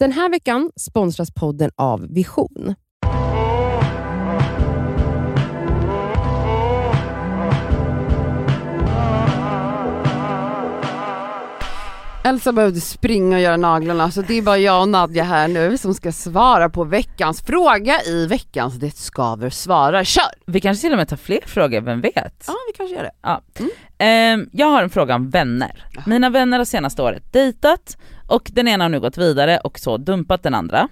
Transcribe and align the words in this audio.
Den 0.00 0.12
här 0.12 0.30
veckan 0.30 0.70
sponsras 0.76 1.30
podden 1.34 1.70
av 1.76 2.06
Vision. 2.14 2.74
Elsa 12.24 12.52
behövde 12.52 12.80
springa 12.80 13.36
och 13.36 13.42
göra 13.42 13.56
naglarna 13.56 14.10
så 14.10 14.22
det 14.22 14.38
är 14.38 14.42
bara 14.42 14.58
jag 14.58 14.82
och 14.82 14.88
Nadja 14.88 15.24
här 15.24 15.48
nu 15.48 15.78
som 15.78 15.94
ska 15.94 16.12
svara 16.12 16.70
på 16.70 16.84
veckans 16.84 17.42
fråga 17.42 18.02
i 18.06 18.26
veckans 18.26 18.74
Det 18.74 18.96
skaver 18.96 19.50
svarar. 19.50 20.04
Kör! 20.04 20.24
Vi 20.46 20.60
kanske 20.60 20.80
till 20.80 20.92
och 20.92 20.98
med 20.98 21.08
tar 21.08 21.16
fler 21.16 21.40
frågor, 21.46 21.80
vem 21.80 22.00
vet? 22.00 22.44
Ja 22.46 22.54
vi 22.68 22.76
kanske 22.76 22.96
gör 22.96 23.02
det. 23.02 23.12
Ja. 23.22 23.42
Ehm, 23.98 24.48
jag 24.52 24.66
har 24.66 24.82
en 24.82 24.90
fråga 24.90 25.14
om 25.14 25.30
vänner. 25.30 25.86
Mina 26.06 26.30
vänner 26.30 26.58
har 26.58 26.64
senaste 26.64 27.02
året 27.02 27.32
dejtat 27.32 27.96
och 28.30 28.50
den 28.52 28.68
ena 28.68 28.84
har 28.84 28.88
nu 28.88 29.00
gått 29.00 29.18
vidare 29.18 29.58
och 29.58 29.78
så 29.78 29.96
dumpat 29.96 30.42
den 30.42 30.54
andra. 30.54 30.88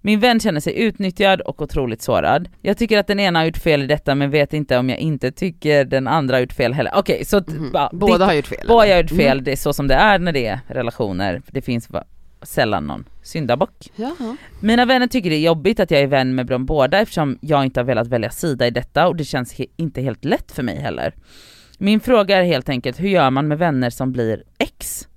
Min 0.00 0.20
vän 0.20 0.40
känner 0.40 0.60
sig 0.60 0.78
utnyttjad 0.78 1.40
och 1.40 1.62
otroligt 1.62 2.02
sårad. 2.02 2.48
Jag 2.62 2.78
tycker 2.78 2.98
att 2.98 3.06
den 3.06 3.20
ena 3.20 3.38
har 3.38 3.46
gjort 3.46 3.56
fel 3.56 3.82
i 3.82 3.86
detta 3.86 4.14
men 4.14 4.30
vet 4.30 4.52
inte 4.54 4.78
om 4.78 4.90
jag 4.90 4.98
inte 4.98 5.32
tycker 5.32 5.84
den 5.84 6.08
andra 6.08 6.36
har 6.36 6.40
gjort 6.40 6.52
fel 6.52 6.72
heller. 6.72 6.92
Okej 6.94 7.24
så 7.24 7.42
Mhm. 7.46 7.70
ja, 7.74 7.90
Båda 7.92 8.12
ditt- 8.18 8.26
har 8.26 8.32
gjort 8.34 8.46
fel. 8.46 8.64
båda 8.68 8.92
har 8.94 9.00
gjort 9.02 9.10
fel, 9.10 9.44
det 9.44 9.52
är 9.52 9.56
så 9.56 9.72
som 9.72 9.88
det 9.88 9.94
är 9.94 10.18
när 10.18 10.32
det 10.32 10.46
är 10.46 10.60
relationer. 10.68 11.42
Det 11.46 11.62
finns 11.62 11.90
va- 11.90 12.04
sällan 12.42 12.86
någon 12.86 13.04
syndabock. 13.22 13.90
Jaha. 13.96 14.36
Mina 14.60 14.84
vänner 14.84 15.06
tycker 15.06 15.30
det 15.30 15.36
är 15.36 15.40
jobbigt 15.40 15.80
att 15.80 15.90
jag 15.90 16.00
är 16.00 16.06
vän 16.06 16.34
med 16.34 16.46
dem 16.46 16.66
båda 16.66 16.98
eftersom 17.00 17.38
jag 17.40 17.64
inte 17.64 17.80
har 17.80 17.84
velat 17.84 18.06
välja 18.06 18.30
sida 18.30 18.66
i 18.66 18.70
detta 18.70 19.08
och 19.08 19.16
det 19.16 19.24
känns 19.24 19.54
he- 19.54 19.70
inte 19.76 20.00
helt 20.02 20.24
lätt 20.24 20.52
för 20.52 20.62
mig 20.62 20.76
heller. 20.80 21.14
Min 21.78 22.00
fråga 22.00 22.36
är 22.36 22.42
helt 22.44 22.68
enkelt, 22.68 23.00
hur 23.00 23.08
gör 23.08 23.30
man 23.30 23.48
med 23.48 23.58
vänner 23.58 23.90
som 23.90 24.12
blir 24.12 24.42
ex? 24.58 25.08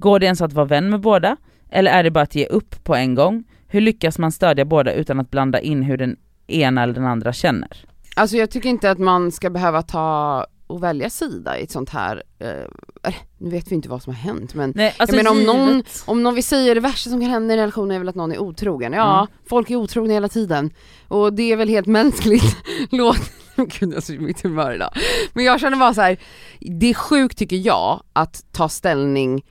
Går 0.00 0.18
det 0.18 0.26
ens 0.26 0.40
att 0.40 0.52
vara 0.52 0.66
vän 0.66 0.90
med 0.90 1.00
båda? 1.00 1.36
Eller 1.70 1.90
är 1.90 2.02
det 2.02 2.10
bara 2.10 2.24
att 2.24 2.34
ge 2.34 2.46
upp 2.46 2.84
på 2.84 2.94
en 2.94 3.14
gång? 3.14 3.44
Hur 3.68 3.80
lyckas 3.80 4.18
man 4.18 4.32
stödja 4.32 4.64
båda 4.64 4.92
utan 4.92 5.20
att 5.20 5.30
blanda 5.30 5.60
in 5.60 5.82
hur 5.82 5.96
den 5.96 6.16
ena 6.46 6.82
eller 6.82 6.94
den 6.94 7.04
andra 7.06 7.32
känner? 7.32 7.84
Alltså 8.16 8.36
jag 8.36 8.50
tycker 8.50 8.68
inte 8.68 8.90
att 8.90 8.98
man 8.98 9.32
ska 9.32 9.50
behöva 9.50 9.82
ta 9.82 10.46
och 10.66 10.82
välja 10.82 11.10
sida 11.10 11.58
i 11.58 11.62
ett 11.62 11.70
sånt 11.70 11.90
här, 11.90 12.22
eh, 12.38 13.12
nu 13.38 13.50
vet 13.50 13.70
vi 13.70 13.74
inte 13.74 13.88
vad 13.88 14.02
som 14.02 14.14
har 14.14 14.20
hänt 14.20 14.54
men 14.54 14.72
Nej, 14.76 14.94
alltså 14.96 15.16
menar 15.16 15.30
om 15.30 15.42
någon, 15.42 15.82
om 16.06 16.22
någon 16.22 16.34
vill 16.34 16.44
säga 16.44 16.74
det 16.74 16.80
värsta 16.80 17.10
som 17.10 17.20
kan 17.20 17.30
hända 17.30 17.54
i 17.54 17.56
en 17.56 17.60
relation 17.60 17.90
är 17.90 17.98
väl 17.98 18.08
att 18.08 18.14
någon 18.14 18.32
är 18.32 18.38
otrogen. 18.38 18.92
Ja, 18.92 19.18
Mm. 19.18 19.26
folk 19.48 19.70
är 19.70 19.76
otrogna 19.76 20.12
hela 20.14 20.28
tiden. 20.28 20.70
Och 21.08 21.32
det 21.32 21.52
är 21.52 21.56
väl 21.56 21.68
helt 21.68 21.86
mänskligt. 21.86 22.56
Låt, 22.90 23.30
gud 23.56 24.10
i 24.10 24.18
mitt 24.18 24.42
humör 24.42 24.72
idag. 24.74 24.90
Men 25.32 25.44
jag 25.44 25.60
känner 25.60 25.76
bara 25.76 25.94
så 25.94 26.00
här, 26.00 26.16
det 26.60 26.90
är 26.90 26.94
sjukt 26.94 27.38
tycker 27.38 27.56
jag 27.56 28.02
att 28.12 28.44
ta 28.52 28.68
ställning, 28.68 29.42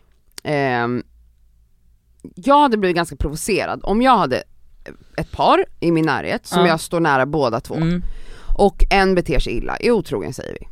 ehm, 0.44 1.04
jag 2.36 2.60
hade 2.60 2.78
blivit 2.78 2.96
ganska 2.96 3.16
provocerad 3.16 3.80
om 3.84 4.02
jag 4.02 4.18
hade 4.18 4.44
ett 5.18 5.32
par 5.32 5.66
i 5.80 5.92
min 5.92 6.06
närhet 6.06 6.46
som 6.48 6.60
Ja. 6.62 6.68
jag 6.68 6.80
står 6.80 7.00
nära 7.00 7.26
båda 7.26 7.60
två 7.60 7.76
Mm. 7.76 8.02
och 8.58 8.84
en 8.90 9.16
beter 9.16 9.40
sig 9.40 9.54
illa, 9.58 9.78
är 9.78 9.92
otrogen 9.92 10.34
säger 10.34 10.58
vi. 10.62 10.68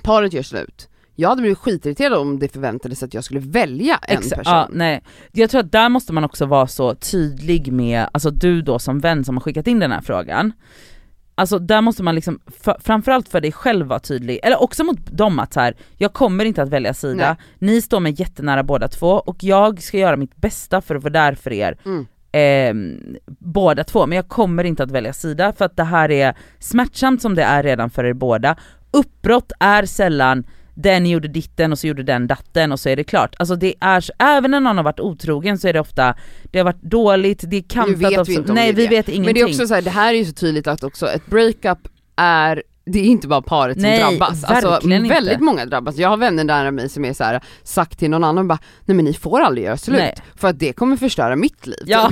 Paret 0.00 0.32
gör 0.32 0.42
slut. 0.42 0.88
Jag 1.14 1.28
hade 1.28 1.40
blivit 1.40 1.58
skitirriterad 1.58 2.12
om 2.18 2.38
det 2.38 2.48
förväntades 2.48 3.02
att 3.02 3.14
jag 3.14 3.24
skulle 3.24 3.40
välja 3.40 3.98
en 4.02 4.18
Exa- 4.22 4.28
person. 4.36 4.42
Ja, 4.52 4.68
nej. 4.72 5.02
Jag 5.32 5.50
tror 5.50 5.60
att 5.60 5.72
där 5.72 5.88
måste 5.88 6.12
man 6.12 6.24
också 6.24 6.46
vara 6.46 6.66
så 6.66 6.94
tydlig 6.94 7.72
med, 7.72 8.08
alltså 8.12 8.30
du 8.30 8.62
då 8.62 8.78
som 8.78 8.98
vän 9.00 9.24
som 9.24 9.36
har 9.36 9.40
skickat 9.42 9.66
in 9.66 9.78
den 9.78 9.92
här 9.92 10.00
frågan, 10.00 10.52
Alltså 11.40 11.58
där 11.58 11.80
måste 11.80 12.02
man 12.02 12.14
liksom, 12.14 12.40
för, 12.60 12.76
framförallt 12.80 13.28
för 13.28 13.40
dig 13.40 13.52
själv 13.52 13.86
vara 13.86 14.00
tydlig, 14.00 14.40
eller 14.42 14.62
också 14.62 14.84
mot 14.84 15.06
dem 15.06 15.38
att 15.38 15.52
så 15.52 15.60
här, 15.60 15.74
jag 15.96 16.12
kommer 16.12 16.44
inte 16.44 16.62
att 16.62 16.68
välja 16.68 16.94
sida, 16.94 17.36
ni 17.58 17.82
står 17.82 18.00
mig 18.00 18.14
jättenära 18.16 18.62
båda 18.62 18.88
två 18.88 19.08
och 19.08 19.44
jag 19.44 19.82
ska 19.82 19.98
göra 19.98 20.16
mitt 20.16 20.36
bästa 20.36 20.80
för 20.80 20.94
att 20.94 21.02
vara 21.02 21.12
där 21.12 21.34
för 21.34 21.52
er. 21.52 21.78
Mm. 21.84 22.06
eh, 22.32 23.00
båda 23.38 23.84
två, 23.84 24.06
men 24.06 24.16
jag 24.16 24.28
kommer 24.28 24.64
inte 24.64 24.82
att 24.82 24.90
välja 24.90 25.12
sida 25.12 25.52
för 25.52 25.64
att 25.64 25.76
det 25.76 25.84
här 25.84 26.10
är 26.10 26.34
smärtsamt 26.58 27.22
som 27.22 27.34
det 27.34 27.42
är 27.42 27.62
redan 27.62 27.90
för 27.90 28.04
er 28.04 28.12
båda. 28.12 28.56
Uppbrott 28.90 29.52
är 29.60 29.84
sällan 29.84 30.44
den 30.74 31.06
gjorde 31.06 31.28
ditten 31.28 31.72
och 31.72 31.78
så 31.78 31.86
gjorde 31.86 32.02
den 32.02 32.26
datten 32.26 32.72
och 32.72 32.80
så 32.80 32.88
är 32.88 32.96
det 32.96 33.04
klart. 33.04 33.34
Alltså 33.38 33.56
det 33.56 33.74
är, 33.80 34.04
även 34.18 34.50
när 34.50 34.60
någon 34.60 34.76
har 34.76 34.84
varit 34.84 35.00
otrogen 35.00 35.58
så 35.58 35.68
är 35.68 35.72
det 35.72 35.80
ofta, 35.80 36.14
det 36.44 36.58
har 36.58 36.64
varit 36.64 36.82
dåligt, 36.82 37.44
det 37.46 37.56
är 37.56 37.62
kantat 37.62 38.12
vi 38.12 38.18
också. 38.18 38.32
inte 38.32 38.48
om 38.48 38.54
Nej 38.54 38.72
det 38.72 38.82
vi 38.82 38.86
vet 38.86 39.08
ingenting. 39.08 39.24
Men 39.24 39.34
det 39.34 39.40
är 39.40 39.44
också 39.44 39.66
så 39.66 39.74
här, 39.74 39.82
det 39.82 39.90
här 39.90 40.14
är 40.14 40.18
ju 40.18 40.24
så 40.24 40.32
tydligt 40.32 40.66
att 40.66 40.84
också 40.84 41.08
ett 41.08 41.26
breakup 41.26 41.78
är 42.16 42.62
det 42.84 42.98
är 42.98 43.04
inte 43.04 43.28
bara 43.28 43.42
paret 43.42 43.74
som 43.74 43.82
Nej, 43.82 44.00
drabbas, 44.00 44.44
alltså 44.44 44.70
verkligen 44.70 45.04
inte. 45.04 45.14
väldigt 45.14 45.40
många 45.40 45.66
drabbas. 45.66 45.96
Jag 45.96 46.08
har 46.08 46.16
vänner 46.16 46.44
nära 46.44 46.70
mig 46.70 46.88
som 46.88 47.04
är 47.04 47.12
så 47.12 47.24
här 47.24 47.40
sagt 47.62 47.98
till 47.98 48.10
någon 48.10 48.24
annan 48.24 48.48
bara, 48.48 48.58
nej 48.84 48.94
men 48.94 49.04
ni 49.04 49.14
får 49.14 49.40
aldrig 49.40 49.64
göra 49.64 49.76
slut 49.76 49.98
Nej. 49.98 50.14
för 50.36 50.48
att 50.48 50.58
det 50.58 50.72
kommer 50.72 50.96
förstöra 50.96 51.36
mitt 51.36 51.66
liv. 51.66 51.82
Ja, 51.86 51.98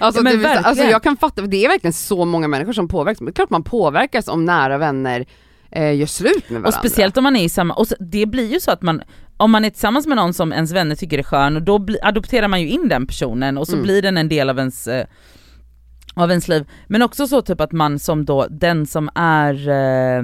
alltså, 0.00 0.20
Ja, 0.20 0.22
men 0.22 0.42
det, 0.42 0.58
alltså 0.58 0.84
jag 0.84 1.02
kan 1.02 1.16
fatta, 1.16 1.42
det 1.42 1.64
är 1.64 1.68
verkligen 1.68 1.92
så 1.92 2.24
många 2.24 2.48
människor 2.48 2.72
som 2.72 2.88
påverkas, 2.88 3.18
det 3.18 3.30
är 3.30 3.32
klart 3.32 3.50
man 3.50 3.62
påverkas 3.62 4.28
om 4.28 4.44
nära 4.44 4.78
vänner 4.78 5.26
eh, 5.74 5.96
gör 5.96 6.06
slut 6.06 6.34
med 6.50 6.60
varandra. 6.62 6.68
Och 6.68 6.74
speciellt 6.74 7.16
om 7.16 7.22
man 7.24 7.36
är 7.36 7.44
i 7.44 7.48
samma, 7.48 7.74
och 7.74 7.86
så, 7.86 7.94
det 8.00 8.26
blir 8.26 8.52
ju 8.52 8.60
så 8.60 8.70
att 8.70 8.82
man, 8.82 9.02
om 9.36 9.50
man 9.50 9.64
är 9.64 9.70
tillsammans 9.70 10.06
med 10.06 10.16
någon 10.16 10.34
som 10.34 10.52
ens 10.52 10.72
vänner 10.72 10.94
tycker 10.94 11.18
är 11.18 11.22
skön, 11.22 11.56
och 11.56 11.62
då 11.62 11.78
bli, 11.78 11.98
adopterar 12.02 12.48
man 12.48 12.60
ju 12.60 12.68
in 12.68 12.88
den 12.88 13.06
personen 13.06 13.58
och 13.58 13.66
så 13.66 13.72
Mm. 13.72 13.82
blir 13.84 14.02
den 14.02 14.16
en 14.16 14.28
del 14.28 14.50
av 14.50 14.58
ens, 14.58 14.86
eh, 14.86 15.06
av 16.14 16.30
ens 16.30 16.48
liv. 16.48 16.64
Men 16.86 17.02
också 17.02 17.26
så 17.26 17.42
typ 17.42 17.60
att 17.60 17.72
man 17.72 17.98
som 17.98 18.24
då, 18.24 18.46
den 18.50 18.86
som 18.86 19.10
är, 19.14 19.68
eh, 19.68 20.22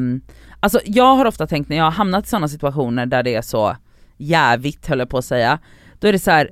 alltså 0.60 0.80
jag 0.84 1.16
har 1.16 1.24
ofta 1.24 1.46
tänkt 1.46 1.68
när 1.68 1.76
jag 1.76 1.84
har 1.84 1.90
hamnat 1.90 2.26
i 2.26 2.28
sådana 2.28 2.48
situationer 2.48 3.06
där 3.06 3.22
det 3.22 3.34
är 3.34 3.42
så 3.42 3.76
jävigt 4.18 4.86
höll 4.86 4.98
jag 4.98 5.08
på 5.10 5.18
att 5.18 5.24
säga, 5.24 5.58
då 5.98 6.08
är 6.08 6.12
det 6.12 6.18
så 6.18 6.30
här. 6.30 6.50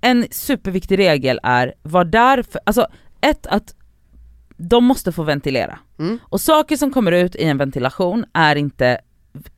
en 0.00 0.26
superviktig 0.30 0.98
regel 0.98 1.40
är, 1.42 1.74
var 1.82 2.04
där 2.04 2.42
för, 2.42 2.60
alltså 2.66 2.86
ett 3.20 3.46
att 3.46 3.74
de 4.68 4.84
måste 4.84 5.12
få 5.12 5.22
ventilera. 5.22 5.78
Mm. 5.98 6.18
Och 6.22 6.40
saker 6.40 6.76
som 6.76 6.90
kommer 6.90 7.12
ut 7.12 7.36
i 7.36 7.44
en 7.44 7.58
ventilation 7.58 8.24
är 8.32 8.56
inte, 8.56 9.00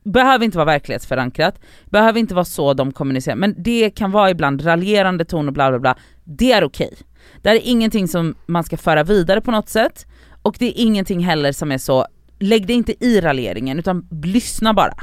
behöver 0.03 0.45
inte 0.45 0.57
vara 0.57 0.65
verklighetsförankrat, 0.65 1.59
behöver 1.85 2.19
inte 2.19 2.35
vara 2.35 2.45
så 2.45 2.73
de 2.73 2.91
kommunicerar, 2.91 3.35
men 3.35 3.55
det 3.57 3.89
kan 3.89 4.11
vara 4.11 4.29
ibland 4.29 4.65
raljerande 4.65 5.25
ton 5.25 5.47
och 5.47 5.53
bla 5.53 5.69
bla 5.69 5.79
bla, 5.79 5.95
det 6.23 6.51
är 6.51 6.63
okej. 6.63 6.93
Det 7.41 7.49
här 7.49 7.55
är 7.55 7.61
ingenting 7.63 8.07
som 8.07 8.35
man 8.45 8.63
ska 8.63 8.77
föra 8.77 9.03
vidare 9.03 9.41
på 9.41 9.51
något 9.51 9.69
sätt, 9.69 10.05
och 10.41 10.55
det 10.59 10.65
är 10.65 10.73
ingenting 10.75 11.19
heller 11.19 11.51
som 11.51 11.71
är 11.71 11.77
så, 11.77 12.07
lägg 12.39 12.67
det 12.67 12.73
inte 12.73 13.05
i 13.05 13.21
raljeringen 13.21 13.79
utan 13.79 14.07
lyssna 14.23 14.73
bara. 14.73 14.93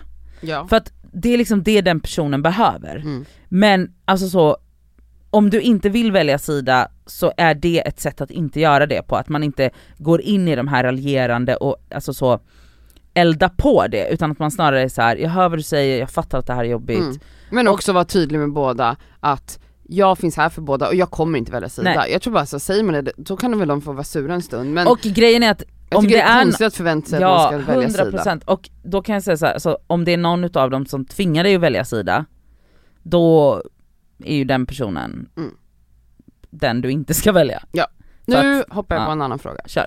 ja. 0.40 0.66
För 0.68 0.76
att 0.76 0.92
det 1.12 1.34
är 1.34 1.38
liksom 1.38 1.62
det 1.62 1.80
den 1.80 2.00
personen 2.00 2.42
behöver. 2.42 2.96
Mm. 2.96 3.24
Men 3.48 3.92
alltså 4.04 4.28
så, 4.28 4.56
om 5.30 5.50
du 5.50 5.60
inte 5.60 5.88
vill 5.88 6.12
välja 6.12 6.38
sida 6.38 6.88
så 7.06 7.32
är 7.36 7.54
det 7.54 7.88
ett 7.88 8.00
sätt 8.00 8.20
att 8.20 8.30
inte 8.30 8.60
göra 8.60 8.86
det 8.86 9.02
på, 9.02 9.16
att 9.16 9.28
man 9.28 9.42
inte 9.42 9.70
går 9.98 10.20
in 10.20 10.48
i 10.48 10.56
de 10.56 10.68
här 10.68 10.84
raljerande 10.84 11.56
och 11.56 11.76
alltså 11.94 12.14
så 12.14 12.40
elda 13.14 13.48
på 13.48 13.86
det, 13.86 14.08
utan 14.08 14.30
att 14.30 14.38
man 14.38 14.50
snarare 14.50 14.82
är 14.82 14.88
så 14.88 15.02
här: 15.02 15.16
jag 15.16 15.30
hör 15.30 15.48
vad 15.48 15.58
du 15.58 15.62
säger, 15.62 15.98
jag 16.00 16.10
fattar 16.10 16.38
att 16.38 16.46
det 16.46 16.54
här 16.54 16.64
är 16.64 16.68
jobbigt. 16.68 16.98
Mm. 16.98 17.18
Men 17.50 17.68
också 17.68 17.92
vara 17.92 18.04
tydlig 18.04 18.38
med 18.38 18.52
båda 18.52 18.96
att 19.20 19.58
jag 19.82 20.18
finns 20.18 20.36
här 20.36 20.48
för 20.48 20.62
båda 20.62 20.88
och 20.88 20.94
jag 20.94 21.10
kommer 21.10 21.38
inte 21.38 21.52
välja 21.52 21.68
sida. 21.68 21.94
Nej. 21.96 22.12
Jag 22.12 22.22
tror 22.22 22.32
bara 22.32 22.46
så 22.46 22.60
säger 22.60 22.82
man 22.82 23.04
det, 23.04 23.12
då 23.16 23.36
kan 23.36 23.58
väl 23.58 23.68
de 23.68 23.82
få 23.82 23.92
vara 23.92 24.04
sura 24.04 24.34
en 24.34 24.42
stund 24.42 24.74
men 24.74 24.86
Och 24.86 24.98
grejen 24.98 25.42
är 25.42 25.50
att 25.50 25.62
om 25.94 26.04
det 26.04 26.14
det 26.14 26.20
är 26.20 26.42
konstigt 26.42 26.66
att 26.66 26.74
förvänta 26.74 27.08
sig 27.08 27.20
Ja, 27.20 27.46
att 27.46 27.52
man 27.52 27.62
ska 27.62 27.72
välja 27.72 27.88
100% 27.88 28.22
sida. 28.22 28.40
och 28.44 28.70
då 28.82 29.02
kan 29.02 29.12
jag 29.12 29.22
säga 29.22 29.36
så 29.36 29.46
här, 29.46 29.52
alltså, 29.52 29.78
om 29.86 30.04
det 30.04 30.12
är 30.12 30.16
någon 30.16 30.44
utav 30.44 30.70
dem 30.70 30.86
som 30.86 31.04
tvingar 31.04 31.44
dig 31.44 31.54
att 31.54 31.60
välja 31.60 31.84
sida, 31.84 32.24
då 33.02 33.62
är 34.24 34.36
ju 34.36 34.44
den 34.44 34.66
personen 34.66 35.28
Mm. 35.36 35.54
den 36.50 36.80
du 36.80 36.90
inte 36.90 37.14
ska 37.14 37.32
välja. 37.32 37.62
Nu 38.26 38.64
hoppar 38.68 38.96
jag 38.96 39.02
ja. 39.02 39.06
på 39.06 39.12
en 39.12 39.22
annan 39.22 39.38
fråga. 39.38 39.60
Kör. 39.66 39.86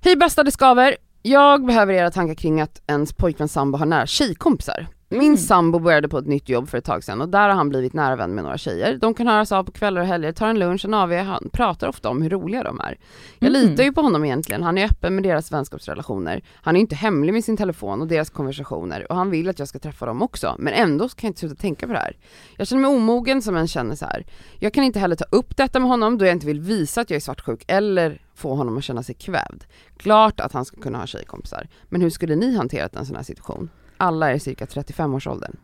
Hej 0.00 0.16
bästa 0.16 0.42
det 0.42 0.50
skaver! 0.50 0.96
Jag 1.22 1.66
behöver 1.66 1.92
era 1.92 2.10
tankar 2.10 2.34
kring 2.34 2.60
att 2.60 2.82
ens 2.86 3.12
pojkväns 3.12 3.52
sambo 3.52 3.78
har 3.78 3.86
nära 3.86 4.06
tjejkompisar. 4.06 4.86
Min 5.08 5.20
Mm. 5.22 5.36
sambo 5.36 5.78
började 5.78 6.08
på 6.08 6.18
ett 6.18 6.26
nytt 6.26 6.48
jobb 6.48 6.68
för 6.68 6.78
ett 6.78 6.84
tag 6.84 7.04
sedan 7.04 7.20
och 7.20 7.28
där 7.28 7.48
har 7.48 7.54
han 7.56 7.68
blivit 7.68 7.92
nära 7.92 8.16
vän 8.16 8.34
med 8.34 8.44
några 8.44 8.58
tjejer. 8.58 8.98
De 9.00 9.14
kan 9.14 9.26
höras 9.26 9.52
av 9.52 9.64
på 9.64 9.72
kvällar 9.72 10.00
och 10.00 10.06
helger, 10.06 10.32
tar 10.32 10.48
en 10.48 10.58
lunch, 10.58 10.84
en 10.84 10.94
AW, 10.94 11.22
han 11.22 11.48
pratar 11.52 11.88
ofta 11.88 12.08
om 12.08 12.22
hur 12.22 12.30
roliga 12.30 12.62
de 12.62 12.80
är. 12.80 12.98
Jag 13.38 13.48
Mm. 13.56 13.62
litar 13.62 13.84
ju 13.84 13.92
på 13.92 14.00
honom 14.00 14.24
egentligen, 14.24 14.62
han 14.62 14.78
är 14.78 14.84
öppen 14.86 15.14
med 15.14 15.24
deras 15.24 15.52
vänskapsrelationer. 15.52 16.42
Han 16.54 16.76
är 16.76 16.80
inte 16.80 16.94
hemlig 16.94 17.32
med 17.32 17.44
sin 17.44 17.56
telefon 17.56 18.00
och 18.00 18.06
deras 18.06 18.30
konversationer 18.30 19.06
och 19.12 19.16
han 19.16 19.30
vill 19.30 19.48
att 19.48 19.58
jag 19.58 19.68
ska 19.68 19.78
träffa 19.78 20.06
dem 20.06 20.22
också. 20.22 20.56
Men 20.58 20.72
ändå 20.74 21.08
kan 21.08 21.16
jag 21.26 21.30
inte 21.30 21.40
sluta 21.40 21.54
tänka 21.54 21.86
på 21.86 21.92
det 21.92 21.98
här. 21.98 22.16
Jag 22.56 22.66
känner 22.66 22.82
mig 22.82 22.90
omogen 22.90 23.42
som 23.42 23.56
en 23.56 23.68
känner 23.68 23.94
så 23.94 24.04
här. 24.04 24.26
Jag 24.58 24.72
kan 24.72 24.84
inte 24.84 24.98
heller 24.98 25.16
ta 25.16 25.24
upp 25.30 25.56
detta 25.56 25.78
med 25.80 25.88
honom 25.90 26.18
då 26.18 26.24
jag 26.24 26.32
inte 26.32 26.46
vill 26.46 26.60
visa 26.60 27.00
att 27.00 27.10
jag 27.10 27.16
är 27.16 27.20
svartsjuk 27.20 27.64
eller 27.66 28.20
få 28.34 28.54
honom 28.54 28.76
att 28.78 28.84
känna 28.84 29.02
sig 29.02 29.14
kvävd. 29.14 29.64
Klart 29.96 30.40
att 30.40 30.52
han 30.52 30.64
ska 30.64 30.80
kunna 30.80 30.98
ha 30.98 31.06
tjejkompisar. 31.06 31.68
Men 31.88 32.00
hur 32.00 32.10
skulle 32.10 32.36
ni 32.36 32.56
hanterat 32.56 32.96
en 32.96 33.06
sån 33.06 33.16
här 33.16 33.22
situation? 33.22 33.70
Alla 33.96 34.32
är 34.32 34.38
cirka 34.38 34.64
35-årsåldern. 34.64 35.56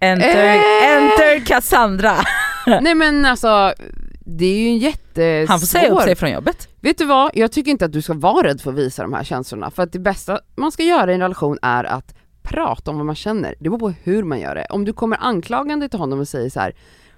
Enter, 0.00 0.44
Eh. 0.44 0.96
enter 0.96 1.46
Cassandra! 1.46 2.14
Nej 2.66 2.94
men 2.94 3.24
alltså, 3.24 3.72
det 4.20 4.44
är 4.46 4.58
ju 4.58 4.68
en 4.68 4.78
jättesvår... 4.78 5.46
Han 5.48 5.60
får 5.60 5.66
säga 5.66 5.90
upp 5.92 6.02
sig 6.02 6.16
från 6.16 6.30
jobbet. 6.30 6.68
Vet 6.80 6.98
du 6.98 7.04
vad, 7.04 7.30
jag 7.34 7.52
tycker 7.52 7.70
inte 7.70 7.84
att 7.84 7.92
du 7.92 8.02
ska 8.02 8.14
vara 8.14 8.48
rädd 8.48 8.60
för 8.60 8.70
att 8.70 8.76
visa 8.78 9.02
de 9.02 9.12
här 9.12 9.24
känslorna, 9.24 9.70
för 9.70 9.82
att 9.82 9.92
det 9.92 9.98
bästa 9.98 10.40
man 10.56 10.72
ska 10.72 10.82
göra 10.82 11.10
i 11.10 11.14
en 11.14 11.20
relation 11.20 11.58
är 11.62 11.84
att 11.84 12.14
prata 12.42 12.90
om 12.90 12.96
vad 12.96 13.06
man 13.06 13.14
känner. 13.14 13.54
Det 13.58 13.70
beror 13.70 13.78
på 13.78 13.92
hur 14.02 14.22
man 14.22 14.40
gör 14.40 14.54
det. 14.54 14.66
Om 14.70 14.84
du 14.84 14.92
kommer 14.92 15.16
anklagande 15.20 15.88
till 15.88 15.98
honom 15.98 16.20
och 16.20 16.28
säger 16.28 16.50
så 16.50 16.60
här: 16.60 16.74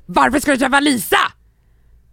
Varför 0.07 0.41
ska 0.41 0.51
du 0.51 0.57
träffa 0.57 0.81
Lisa? 0.81 1.17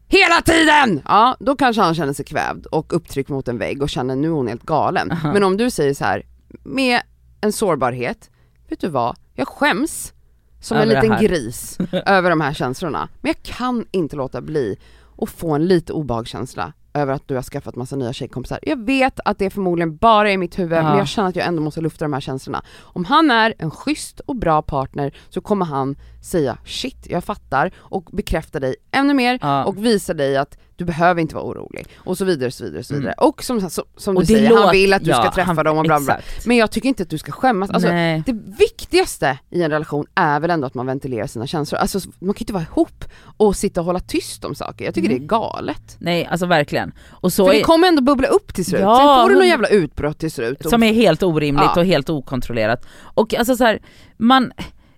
hela 0.10 0.42
tiden! 0.42 1.02
Ja, 1.06 1.38
då 1.40 1.56
kanske 1.56 1.82
han 1.82 1.96
känner 1.96 2.14
sig 2.14 2.26
kvävd 2.26 2.66
och 2.66 2.94
upptryckt 2.96 3.30
mot 3.30 3.48
en 3.48 3.58
vägg 3.58 3.82
och 3.82 3.90
känner 3.90 4.16
nu 4.16 4.28
är 4.28 4.32
hon 4.32 4.48
helt 4.48 4.64
galen. 4.64 5.12
Aha. 5.12 5.34
Men 5.34 5.44
om 5.44 5.58
du 5.58 5.70
säger 5.72 5.94
så 5.94 6.04
här 6.06 6.24
med 6.64 7.02
en 7.42 7.52
sårbarhet, 7.52 8.30
vet 8.70 8.80
du 8.80 8.88
vad, 8.90 9.16
jag 9.34 9.48
skäms 9.48 10.14
som 10.60 10.78
en 10.78 10.92
Över 10.92 11.02
liten 11.02 11.18
gris 11.28 11.78
över 11.92 12.30
de 12.30 12.42
här 12.42 12.54
känslorna. 12.54 13.10
Men 13.22 13.30
jag 13.30 13.44
kan 13.44 13.86
inte 13.92 14.16
låta 14.16 14.42
bli 14.42 14.78
att 15.18 15.30
få 15.30 15.52
en 15.56 15.66
lite 15.66 15.94
obehagskänsla 15.94 16.74
över 16.94 17.14
att 17.14 17.28
du 17.28 17.36
har 17.36 17.42
skaffat 17.42 17.76
massa 17.76 17.96
nya 17.96 18.14
tjejkompisar. 18.14 18.60
Jag 18.62 18.86
vet 18.86 19.20
att 19.26 19.40
det 19.40 19.50
förmodligen 19.50 19.98
bara 19.98 20.30
är 20.30 20.34
i 20.34 20.38
mitt 20.38 20.60
huvud 20.60 20.78
Ja. 20.78 20.84
men 20.84 20.98
jag 20.98 21.08
känner 21.08 21.30
att 21.30 21.36
jag 21.36 21.48
ändå 21.48 21.62
måste 21.62 21.82
lufta 21.82 22.06
de 22.06 22.14
här 22.14 22.20
känslorna. 22.22 22.64
Om 22.80 23.06
han 23.06 23.32
är 23.32 23.54
en 23.60 23.72
schysst 23.72 24.20
och 24.20 24.36
bra 24.36 24.62
partner 24.62 25.16
så 25.30 25.42
kommer 25.42 25.66
han 25.66 25.96
säga 26.24 26.58
shit, 26.66 27.08
jag 27.10 27.24
fattar 27.24 27.72
och 27.78 28.04
bekräfta 28.04 28.60
dig 28.60 28.76
ännu 28.92 29.14
mer 29.14 29.40
Ja. 29.42 29.64
och 29.66 29.86
visa 29.86 30.14
dig 30.14 30.38
att 30.38 30.58
du 30.78 30.86
behöver 30.86 31.22
inte 31.22 31.36
vara 31.36 31.46
orolig 31.46 31.88
och 31.98 32.18
så 32.18 32.26
vidare, 32.26 32.52
så 32.52 32.64
vidare, 32.64 32.84
så 32.84 32.96
vidare. 32.96 33.14
Och 33.18 33.44
som, 33.44 33.70
som, 33.70 33.84
som 33.98 34.18
Och 34.18 34.24
du 34.24 34.28
det 34.34 34.34
säger, 34.40 34.48
han 34.50 34.56
låter- 34.58 34.72
vill 34.72 34.94
att 34.94 35.04
du 35.04 35.12
ska 35.12 35.24
ja, 35.24 35.32
träffa 35.36 35.54
han- 35.54 35.66
dem 35.66 35.78
och 35.78 35.84
bla 35.84 36.00
bla. 36.00 36.18
exakt. 36.18 36.46
Men 36.46 36.58
jag 36.58 36.72
tycker 36.72 36.90
inte 36.90 37.04
att 37.04 37.10
du 37.10 37.18
ska 37.18 37.32
skämmas. 37.32 37.70
Alltså, 37.70 37.90
Nej. 37.90 38.24
det 38.26 38.34
viktigaste 38.60 39.38
i 39.50 39.62
en 39.64 39.72
relation 39.72 40.06
är 40.16 40.40
väl 40.40 40.50
ändå 40.50 40.68
att 40.68 40.74
man 40.74 40.86
ventilerar 40.86 41.28
sina 41.28 41.48
känslor. 41.48 41.80
Alltså 41.80 42.00
man 42.20 42.34
kan 42.34 42.40
ju 42.40 42.44
inte 42.44 42.54
vara 42.54 42.64
ihop 42.64 43.06
och 43.38 43.56
sitta 43.56 43.82
och 43.82 43.86
hålla 43.86 44.00
tyst 44.00 44.46
om 44.46 44.56
saker. 44.56 44.86
Jag 44.86 44.94
tycker 44.94 45.10
det 45.10 45.16
är 45.16 45.20
galet. 45.20 45.96
Nej 46.00 46.26
alltså 46.26 46.46
verkligen. 46.46 46.92
Och 47.10 47.34
så 47.34 47.46
För 47.46 47.54
det 47.54 47.60
är, 47.60 47.64
kommer 47.64 47.88
ändå 47.88 48.02
bubbla 48.02 48.28
upp 48.28 48.54
till 48.54 48.66
slut. 48.66 48.82
Ja, 48.82 48.98
Sen 48.98 49.24
får 49.24 49.30
du 49.30 49.36
någon 49.36 49.48
jävla 49.48 49.68
utbrott 49.68 50.20
till 50.20 50.32
slut. 50.32 50.66
Och, 50.66 50.70
som 50.72 50.84
är 50.84 50.94
helt 50.94 51.24
orimligt 51.24 51.64
Ja. 51.76 51.80
och 51.82 51.86
helt 51.86 52.10
okontrollerat. 52.10 52.86
Och 53.00 53.34
alltså 53.34 53.56
så 53.56 53.64
här, 53.64 53.80
man, 54.18 54.52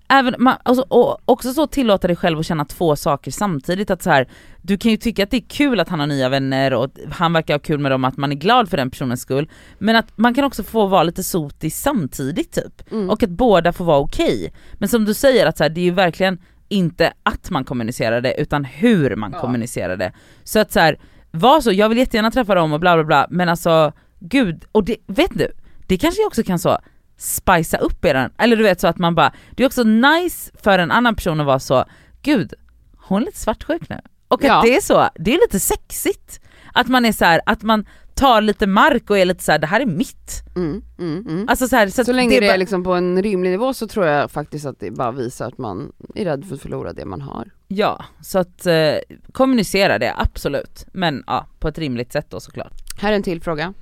även, 0.09 0.35
man, 0.39 0.55
alltså, 0.63 0.85
och 0.87 1.17
också 1.25 1.53
så 1.53 1.67
tillåta 1.67 2.07
dig 2.07 2.15
själv 2.15 2.39
att 2.39 2.45
känna 2.45 2.65
två 2.65 2.95
saker 2.95 3.31
samtidigt. 3.31 3.89
Att 3.91 4.03
så 4.03 4.09
här, 4.09 4.27
du 4.61 4.77
kan 4.77 4.91
ju 4.91 4.97
tycka 4.97 5.23
att 5.23 5.31
det 5.31 5.37
är 5.37 5.47
kul 5.49 5.79
att 5.79 5.89
han 5.89 5.99
har 5.99 6.07
nya 6.07 6.29
vänner 6.29 6.73
och 6.73 6.89
han 7.11 7.33
verkar 7.33 7.53
ha 7.53 7.59
kul 7.59 7.79
med 7.79 7.91
dem, 7.91 8.05
att 8.05 8.17
man 8.17 8.31
är 8.31 8.35
glad 8.35 8.69
för 8.69 8.77
den 8.77 8.91
personens 8.91 9.21
skull. 9.21 9.49
Men 9.77 9.95
att 9.95 10.17
man 10.17 10.33
kan 10.33 10.43
också 10.43 10.63
få 10.63 10.85
vara 10.85 11.03
lite 11.03 11.23
sotig 11.23 11.73
samtidigt 11.73 12.51
typ. 12.51 12.91
Mm. 12.91 13.09
Och 13.09 13.23
att 13.23 13.29
båda 13.29 13.73
får 13.73 13.85
vara 13.85 13.97
okej. 13.99 14.53
Men 14.73 14.89
som 14.89 15.05
du 15.05 15.13
säger, 15.13 15.45
att 15.45 15.57
så 15.57 15.63
här, 15.63 15.69
det 15.69 15.81
är 15.81 15.85
ju 15.85 15.91
verkligen 15.91 16.37
inte 16.69 17.13
att 17.23 17.49
man 17.49 17.63
kommunicerar 17.63 18.21
det 18.21 18.41
utan 18.41 18.65
hur 18.65 19.15
man 19.15 19.31
Ja. 19.33 19.41
kommunicerar 19.41 19.97
det. 19.97 20.11
Så 20.43 20.59
att 20.59 20.71
så 20.71 20.79
här, 20.79 20.99
var 21.31 21.61
så, 21.61 21.71
jag 21.71 21.89
vill 21.89 21.97
jättegärna 21.97 22.31
träffa 22.31 22.55
dem 22.55 22.73
och 22.73 22.79
bla 22.79 22.95
bla 22.95 23.03
bla 23.03 23.27
men 23.29 23.49
alltså 23.49 23.91
gud, 24.19 24.65
och 24.71 24.83
det, 24.83 24.95
vet 25.07 25.31
du, 25.37 25.51
det 25.87 25.97
kanske 25.97 26.25
också 26.25 26.43
kan 26.43 26.59
så 26.59 26.77
spicea 27.19 27.79
upp 27.79 28.05
eran, 28.05 28.29
eller 28.37 28.55
du 28.55 28.63
vet 28.63 28.79
så 28.79 28.87
att 28.87 28.97
man 28.97 29.15
bara, 29.15 29.33
det 29.55 29.63
är 29.63 29.67
också 29.67 29.83
nice 29.83 30.51
för 30.63 30.79
en 30.79 30.91
annan 30.91 31.15
person 31.15 31.39
att 31.39 31.45
vara 31.45 31.59
så, 31.59 31.85
gud, 32.21 32.53
hon 32.97 33.21
är 33.21 33.25
lite 33.25 33.39
svartsjuk 33.39 33.89
nu. 33.89 33.99
Och 34.27 34.41
att 34.43 34.47
Ja. 34.47 34.61
det 34.65 34.75
är 34.75 34.81
så, 34.81 35.09
det 35.15 35.33
är 35.35 35.39
lite 35.41 35.59
sexigt. 35.59 36.39
Att 36.73 36.87
man 36.87 37.05
är 37.05 37.11
så 37.11 37.25
här, 37.25 37.41
att 37.45 37.63
man 37.63 37.85
tar 38.13 38.41
lite 38.41 38.67
mark 38.67 39.09
och 39.09 39.17
är 39.19 39.25
lite 39.25 39.43
så 39.43 39.51
här, 39.51 39.59
det 39.59 39.67
här 39.67 39.81
är 39.81 39.85
mitt. 39.85 40.43
mm, 40.55 40.81
mm, 40.99 41.25
mm. 41.27 41.45
Alltså 41.49 41.67
så, 41.67 41.75
här, 41.75 41.87
så, 41.87 42.03
Så, 42.03 42.11
att 42.11 42.15
länge 42.15 42.39
det, 42.39 42.41
bara- 42.47 42.53
är 42.53 42.57
liksom 42.57 42.83
på 42.83 42.93
en 42.93 43.21
rimlig 43.23 43.51
nivå 43.51 43.73
så 43.73 43.87
tror 43.87 44.05
jag 44.05 44.31
faktiskt 44.31 44.65
att 44.65 44.79
det 44.79 44.91
bara 44.91 45.11
visar 45.11 45.47
att 45.47 45.57
man 45.57 45.91
är 46.15 46.25
rädd 46.25 46.45
för 46.45 46.55
att 46.55 46.61
förlora 46.61 46.93
det 46.93 47.05
man 47.05 47.21
har. 47.21 47.49
Ja, 47.67 48.03
så 48.21 48.39
att 48.39 48.65
eh, 48.65 48.95
kommunicera 49.31 49.99
det, 49.99 50.13
absolut. 50.17 50.85
Men 50.91 51.23
ja, 51.27 51.47
på 51.59 51.67
ett 51.67 51.77
rimligt 51.77 52.11
sätt 52.13 52.25
då 52.29 52.39
såklart. 52.39 52.73
Här 53.01 53.11
är 53.11 53.15
en 53.15 53.23
till 53.23 53.41
fråga. 53.41 53.73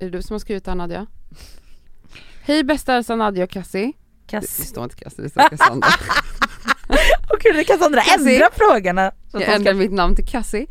Är 0.00 0.04
det 0.04 0.10
du 0.10 0.22
som 0.22 0.34
har 0.34 0.38
skrivit 0.38 0.64
den 0.64 0.78
Nadja? 0.78 1.06
Hej 2.46 2.64
bästa 2.64 2.94
Elsa, 2.94 3.16
Nadja 3.16 3.44
och 3.44 3.50
Cassie. 3.50 3.92
Det, 4.26 4.40
det 4.40 4.46
står 4.46 4.84
inte 4.84 4.96
Cassie, 4.96 5.22
det 5.24 5.30
står 5.30 5.48
Cassandra. 5.48 5.88
Och 7.32 7.38
gud, 7.40 7.56
det 7.56 7.64
kan 7.64 7.78
Sandra 7.78 8.00
Cassie. 8.00 8.34
ändra 8.34 8.48
frågorna. 8.52 9.12
Så 9.30 9.36
att 9.36 9.42
Jag 9.46 9.54
ändrar 9.54 9.74
mitt 9.74 9.92
namn 9.92 10.16
till 10.16 10.26
Cassie. 10.26 10.66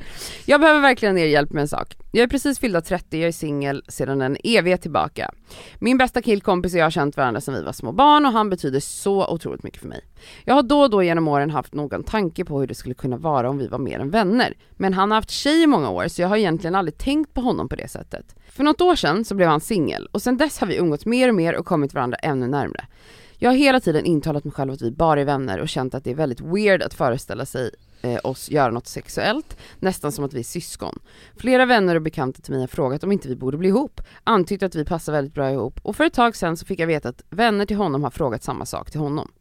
Jag 0.46 0.62
behöver 0.62 0.82
verkligen 0.82 1.18
er 1.18 1.26
hjälp 1.26 1.52
med 1.52 1.62
en 1.62 1.68
sak. 1.68 1.98
Jag 2.12 2.24
är 2.24 2.28
precis 2.28 2.60
fyllda 2.60 2.82
30, 2.82 3.20
jag 3.20 3.28
är 3.28 3.32
singel 3.32 3.84
sedan 3.88 4.22
en 4.22 4.38
evighet 4.44 4.82
tillbaka. 4.82 5.32
Min 5.80 5.98
bästa 5.98 6.22
killkompis 6.22 6.74
och 6.74 6.80
jag 6.80 6.86
har 6.86 6.92
känt 6.92 7.18
varandra 7.18 7.42
sedan 7.42 7.54
vi 7.54 7.64
var 7.64 7.72
små 7.74 7.92
barn 7.92 8.26
och 8.26 8.32
han 8.32 8.50
betyder 8.50 8.80
så 8.80 9.28
otroligt 9.28 9.64
mycket 9.64 9.82
för 9.82 9.88
mig. 9.88 10.02
Jag 10.46 10.56
har 10.56 10.64
då 10.64 10.82
och 10.82 10.90
då 10.90 11.04
genom 11.04 11.28
åren 11.28 11.50
haft 11.50 11.74
någon 11.74 12.04
tanke 12.04 12.46
på 12.46 12.60
hur 12.60 12.68
det 12.68 12.76
skulle 12.76 12.96
kunna 12.96 13.18
vara 13.18 13.50
om 13.50 13.58
vi 13.58 13.68
var 13.68 13.80
mer 13.80 14.00
än 14.00 14.10
vänner. 14.10 14.54
Men 14.72 14.94
han 14.94 15.12
har 15.12 15.16
haft 15.16 15.30
tjej 15.30 15.64
i 15.64 15.68
många 15.68 15.90
år 15.90 16.08
så 16.08 16.22
jag 16.22 16.30
har 16.30 16.38
egentligen 16.38 16.76
aldrig 16.76 16.98
tänkt 16.98 17.34
på 17.34 17.42
honom 17.42 17.70
på 17.70 17.76
det 17.76 17.88
sättet. 17.88 18.36
För 18.50 18.64
något 18.64 18.82
år 18.82 18.96
sedan 18.96 19.26
så 19.26 19.36
blev 19.36 19.50
han 19.50 19.62
singel 19.62 20.08
och 20.12 20.22
sedan 20.22 20.38
dess 20.38 20.60
har 20.60 20.68
vi 20.68 20.78
umgåtts 20.78 21.06
mer 21.06 21.30
och 21.30 21.36
mer 21.36 21.56
och 21.56 21.66
kommit 21.66 21.94
varandra 21.94 22.18
ännu 22.18 22.48
närmre. 22.48 22.86
Jag 23.38 23.50
har 23.50 23.58
hela 23.58 23.80
tiden 23.80 24.06
intalat 24.06 24.44
mig 24.44 24.54
själv 24.54 24.74
att 24.74 24.82
vi 24.82 24.92
bara 24.92 25.22
är 25.22 25.26
vänner 25.26 25.60
och 25.60 25.70
känt 25.70 25.94
att 25.94 26.04
det 26.04 26.12
är 26.12 26.16
väldigt 26.16 26.42
weird 26.42 26.82
att 26.82 26.94
föreställa 26.94 27.46
sig 27.46 27.72
eh, 28.02 28.20
oss 28.24 28.50
göra 28.50 28.72
något 28.72 28.88
sexuellt, 28.88 29.58
nästan 29.80 30.12
som 30.12 30.26
att 30.26 30.34
vi 30.34 30.40
är 30.40 30.44
syskon. 30.44 31.00
Flera 31.38 31.66
vänner 31.66 31.96
och 31.96 32.02
bekanta 32.02 32.42
till 32.42 32.52
mig 32.52 32.62
har 32.62 32.68
frågat 32.68 33.04
om 33.04 33.12
inte 33.12 33.28
vi 33.28 33.36
borde 33.36 33.58
bli 33.58 33.68
ihop, 33.68 34.02
antytt 34.24 34.64
att 34.64 34.76
vi 34.76 34.86
passar 34.86 35.14
väldigt 35.14 35.34
bra 35.34 35.52
ihop 35.52 35.80
och 35.84 35.96
för 35.96 36.04
ett 36.04 36.14
tag 36.14 36.36
sedan 36.36 36.58
så 36.58 36.66
fick 36.66 36.80
jag 36.80 36.88
veta 36.88 37.10
att 37.10 37.24
vänner 37.30 37.66
till 37.66 37.78
honom 37.78 38.04
har 38.04 38.12
frågat 38.12 38.44
samma 38.44 38.66
sak 38.66 38.92
till 38.92 39.00
honom. 39.00 39.32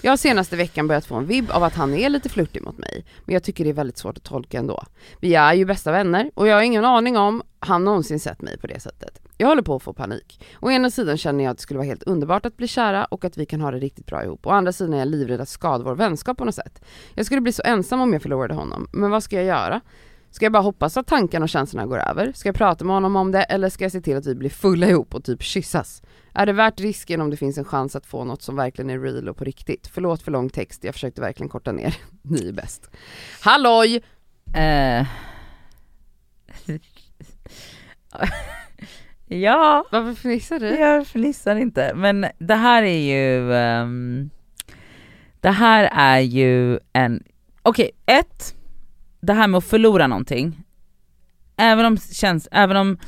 Jag 0.00 0.12
har 0.12 0.16
senaste 0.16 0.56
veckan 0.56 0.88
börjat 0.88 1.06
få 1.06 1.14
en 1.14 1.26
vibb 1.26 1.50
av 1.50 1.64
att 1.64 1.74
han 1.74 1.94
är 1.94 2.08
lite 2.08 2.28
flörtig 2.28 2.62
mot 2.62 2.78
mig, 2.78 3.04
men 3.24 3.32
jag 3.32 3.42
tycker 3.42 3.64
det 3.64 3.70
är 3.70 3.74
väldigt 3.74 3.98
svårt 3.98 4.16
att 4.16 4.24
tolka 4.24 4.58
ändå. 4.58 4.84
Vi 5.20 5.34
är 5.34 5.54
ju 5.54 5.64
bästa 5.64 5.92
vänner 5.92 6.30
och 6.34 6.48
jag 6.48 6.54
har 6.54 6.62
ingen 6.62 6.84
aning 6.84 7.16
om 7.16 7.42
han 7.60 7.84
någonsin 7.84 8.20
sett 8.20 8.42
mig 8.42 8.58
på 8.58 8.66
det 8.66 8.80
sättet. 8.80 9.20
Jag 9.36 9.48
håller 9.48 9.62
på 9.62 9.76
att 9.76 9.82
få 9.82 9.92
panik. 9.92 10.44
Å 10.60 10.70
ena 10.70 10.90
sidan 10.90 11.16
känner 11.18 11.44
jag 11.44 11.50
att 11.50 11.56
det 11.56 11.62
skulle 11.62 11.78
vara 11.78 11.86
helt 11.86 12.02
underbart 12.02 12.46
att 12.46 12.56
bli 12.56 12.68
kära 12.68 13.04
och 13.04 13.24
att 13.24 13.36
vi 13.36 13.46
kan 13.46 13.60
ha 13.60 13.70
det 13.70 13.78
riktigt 13.78 14.06
bra 14.06 14.24
ihop. 14.24 14.46
Å 14.46 14.50
andra 14.50 14.72
sidan 14.72 14.94
är 14.94 14.98
jag 14.98 15.08
livrädd 15.08 15.40
att 15.40 15.48
skada 15.48 15.84
vår 15.84 15.94
vänskap 15.94 16.38
på 16.38 16.44
något 16.44 16.54
sätt. 16.54 16.84
Jag 17.14 17.26
skulle 17.26 17.40
bli 17.40 17.52
så 17.52 17.62
ensam 17.64 18.00
om 18.00 18.12
jag 18.12 18.22
förlorade 18.22 18.54
honom, 18.54 18.88
men 18.92 19.10
vad 19.10 19.22
ska 19.22 19.36
jag 19.36 19.44
göra? 19.44 19.80
Ska 20.32 20.44
jag 20.44 20.52
bara 20.52 20.62
hoppas 20.62 20.96
att 20.96 21.06
tankarna 21.06 21.42
och 21.42 21.48
känslorna 21.48 21.86
går 21.86 21.98
över? 21.98 22.32
Ska 22.32 22.48
jag 22.48 22.56
prata 22.56 22.84
med 22.84 22.94
honom 22.96 23.16
om 23.16 23.32
det 23.32 23.42
eller 23.42 23.68
ska 23.68 23.84
jag 23.84 23.92
se 23.92 24.00
till 24.00 24.16
att 24.16 24.26
vi 24.26 24.34
blir 24.34 24.50
fulla 24.50 24.86
ihop 24.86 25.14
och 25.14 25.24
typ 25.24 25.42
kyssas? 25.42 26.02
Är 26.34 26.46
det 26.46 26.52
värt 26.52 26.80
risken 26.80 27.20
om 27.20 27.30
det 27.30 27.36
finns 27.36 27.58
en 27.58 27.64
chans 27.64 27.96
att 27.96 28.06
få 28.06 28.24
något 28.24 28.42
som 28.42 28.56
verkligen 28.56 28.90
är 28.90 29.00
real 29.00 29.28
och 29.28 29.36
på 29.36 29.44
riktigt? 29.44 29.86
Förlåt 29.86 30.22
för 30.22 30.32
lång 30.32 30.50
text, 30.50 30.84
jag 30.84 30.94
försökte 30.94 31.20
verkligen 31.20 31.48
korta 31.48 31.72
ner. 31.72 31.96
Ni 32.22 32.48
är 32.48 32.52
bäst. 32.52 32.90
Halloj! 33.40 34.02
Eh. 34.54 35.06
ja, 39.26 39.86
Varför 39.90 40.14
fnissar 40.14 40.58
du? 40.58 40.68
jag 40.68 41.06
fnissar 41.06 41.56
inte. 41.56 41.92
Men 41.94 42.26
det 42.38 42.54
här 42.54 42.82
är 42.82 42.98
ju... 42.98 43.54
ehm, 43.54 44.30
det 45.40 45.50
här 45.50 45.90
är 45.92 46.20
ju 46.20 46.78
en... 46.92 47.22
Okej, 47.62 47.90
ett. 48.06 48.54
Det 49.22 49.32
här 49.32 49.48
med 49.48 49.58
att 49.58 49.64
förlora 49.64 50.06
någonting. 50.06 50.62
Även 51.56 51.84
om, 51.84 51.98
känns, 51.98 52.48
även 52.52 52.76
om 52.76 52.98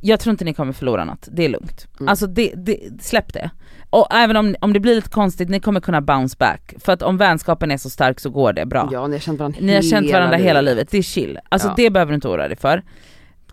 jag 0.00 0.20
tror 0.20 0.30
inte 0.30 0.44
ni 0.44 0.54
kommer 0.54 0.72
förlora 0.72 1.04
något, 1.04 1.28
det 1.32 1.44
är 1.44 1.48
lugnt. 1.48 1.86
Mm. 2.00 2.08
Alltså 2.08 2.26
det, 2.26 2.52
det, 2.56 3.02
släpp 3.02 3.32
det. 3.32 3.50
Och 3.90 4.06
även 4.14 4.36
om, 4.36 4.56
om 4.60 4.72
det 4.72 4.80
blir 4.80 4.94
lite 4.94 5.10
konstigt, 5.10 5.48
ni 5.48 5.60
kommer 5.60 5.80
kunna 5.80 6.00
bounce 6.00 6.36
back. 6.38 6.74
För 6.78 6.92
att 6.92 7.02
om 7.02 7.16
vänskapen 7.16 7.70
är 7.70 7.76
så 7.76 7.90
stark 7.90 8.20
så 8.20 8.30
går 8.30 8.52
det 8.52 8.66
bra. 8.66 8.88
Ja, 8.92 9.06
ni 9.06 9.12
har 9.14 9.20
känt 9.20 9.38
varandra 9.38 9.58
Ni 9.62 9.74
har 9.74 9.82
känt 9.82 10.12
varandra 10.12 10.36
hela 10.36 10.60
livet, 10.60 10.90
det 10.90 10.98
är 10.98 11.02
chill. 11.02 11.38
Alltså 11.48 11.68
Ja. 11.68 11.74
det 11.76 11.90
behöver 11.90 12.12
du 12.12 12.14
inte 12.14 12.28
oroa 12.28 12.48
dig 12.48 12.56
för. 12.56 12.82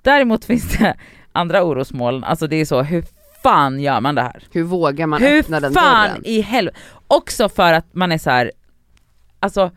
Däremot 0.01 0.46
finns 0.46 0.77
det 0.77 0.96
andra 1.32 1.63
orosmoln, 1.63 2.24
alltså 2.24 2.48
det 2.48 2.56
är 2.56 2.65
så, 2.65 2.82
hur 2.82 3.03
fan 3.44 3.79
gör 3.79 4.01
man 4.01 4.15
det 4.15 4.22
här? 4.22 4.44
Hur 4.51 4.63
vågar 4.63 5.08
man 5.08 5.22
hur 5.22 5.39
öppna 5.39 5.60
den 5.60 5.74
fan 5.74 6.10
dörren? 6.10 6.22
i 6.25 6.41
helvete? 6.41 6.77
Också 7.08 7.50
för 7.50 7.74
att 7.74 7.94
man 7.94 8.12
är 8.12 8.18
så 8.18 8.29
här. 8.29 8.51
alltså, 9.39 9.72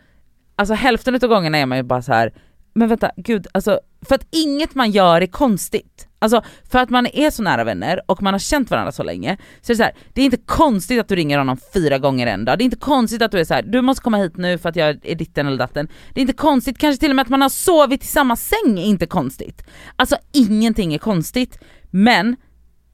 alltså 0.56 0.74
hälften 0.74 1.14
av 1.14 1.20
gångerna 1.20 1.58
är 1.58 1.66
man 1.66 1.78
ju 1.78 1.84
bara 1.84 2.02
så 2.02 2.12
här. 2.12 2.32
men 2.74 2.88
vänta, 2.88 3.10
gud, 3.16 3.46
alltså 3.52 3.80
för 4.02 4.14
att 4.14 4.26
inget 4.30 4.74
man 4.74 4.90
gör 4.90 5.20
är 5.20 5.26
konstigt. 5.26 6.08
Alltså 6.18 6.42
för 6.70 6.78
att 6.78 6.90
man 6.90 7.06
är 7.06 7.30
så 7.30 7.42
nära 7.42 7.64
vänner 7.64 8.00
och 8.06 8.22
man 8.22 8.34
har 8.34 8.38
känt 8.38 8.70
varandra 8.70 8.92
så 8.92 9.02
länge, 9.02 9.36
så 9.60 9.72
är 9.72 9.74
det 9.74 9.78
så 9.78 9.82
här, 9.82 9.94
det 10.12 10.20
är 10.20 10.24
inte 10.24 10.36
konstigt 10.36 11.00
att 11.00 11.08
du 11.08 11.16
ringer 11.16 11.38
honom 11.38 11.56
fyra 11.74 11.98
gånger 11.98 12.26
en 12.26 12.44
dag, 12.44 12.58
det 12.58 12.62
är 12.62 12.64
inte 12.64 12.76
konstigt 12.76 13.22
att 13.22 13.30
du 13.32 13.40
är 13.40 13.44
så 13.44 13.54
här, 13.54 13.62
du 13.62 13.82
måste 13.82 14.02
komma 14.02 14.16
hit 14.16 14.36
nu 14.36 14.58
för 14.58 14.68
att 14.68 14.76
jag 14.76 15.06
är 15.06 15.14
ditten 15.14 15.46
eller 15.46 15.58
datten. 15.58 15.88
Det 16.14 16.20
är 16.20 16.22
inte 16.22 16.32
konstigt, 16.32 16.78
kanske 16.78 17.00
till 17.00 17.10
och 17.10 17.16
med 17.16 17.22
att 17.22 17.28
man 17.28 17.42
har 17.42 17.48
sovit 17.48 18.02
i 18.02 18.06
samma 18.06 18.36
säng 18.36 18.78
är 18.78 18.84
inte 18.84 19.06
konstigt. 19.06 19.64
Alltså 19.96 20.16
ingenting 20.32 20.94
är 20.94 20.98
konstigt, 20.98 21.58
men 21.90 22.36